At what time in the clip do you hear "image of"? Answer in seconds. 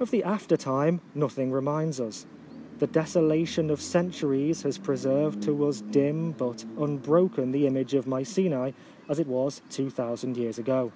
7.68-8.08